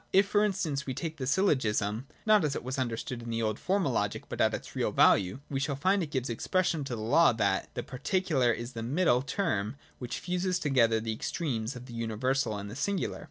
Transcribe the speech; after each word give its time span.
If 0.11 0.25
for 0.27 0.43
instance 0.43 0.87
we 0.87 0.95
take 0.95 1.17
the 1.17 1.27
syllogism 1.27 2.07
(not 2.25 2.43
as 2.43 2.55
it 2.55 2.63
was 2.63 2.79
understood 2.79 3.21
in 3.21 3.29
the 3.29 3.43
old 3.43 3.59
formal 3.59 3.91
logic, 3.91 4.23
but 4.29 4.41
at 4.41 4.51
its 4.51 4.75
real 4.75 4.91
value), 4.91 5.41
we 5.47 5.59
shall 5.59 5.75
find 5.75 6.01
it 6.01 6.09
gives 6.09 6.27
expression 6.27 6.83
to 6.85 6.95
the 6.95 7.01
law 7.03 7.33
that 7.33 7.69
the 7.75 7.83
particular 7.83 8.51
is 8.51 8.73
the 8.73 8.81
middle 8.81 9.21
term 9.21 9.75
which 9.99 10.17
fuses 10.17 10.57
together 10.57 10.99
the 10.99 11.13
extremes 11.13 11.75
of 11.75 11.85
the 11.85 11.93
universal 11.93 12.57
and 12.57 12.67
the 12.71 12.75
singular. 12.75 13.19